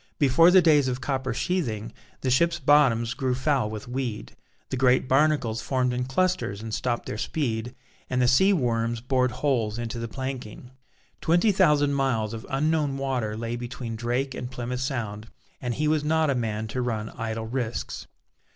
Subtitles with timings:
[0.17, 4.35] Before the days of copper sheathing, the ships' bottoms grew foul with weed;
[4.71, 7.75] the great barnacles formed in clusters and stopped their speed,
[8.09, 10.71] and the sea worms bored holes into the planking.
[11.21, 15.27] Twenty thousand miles of unknown water lay between Drake and Plymouth Sound,
[15.61, 18.07] and he was not a man to run idle risks.